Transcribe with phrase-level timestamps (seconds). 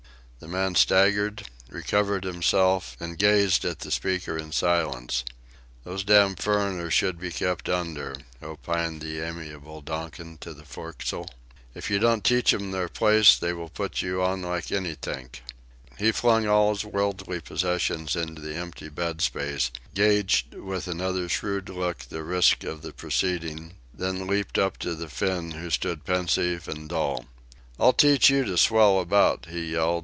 [0.39, 5.23] The man staggered, recovered himself, and gazed at the speaker in silence.
[5.83, 11.29] "Those damned furriners should be kept under," opined the amiable Donkin to the forecastle.
[11.75, 14.07] "If you don't teach 'em their place they put on
[14.41, 15.43] you like anythink."
[15.99, 21.69] He flung all his worldly possessions into the empty bed place, gauged with another shrewd
[21.69, 26.67] look the risks of the proceeding, then leaped up to the Finn, who stood pensive
[26.67, 27.25] and dull.
[27.79, 29.99] "I'll teach you to swell around," he yelled.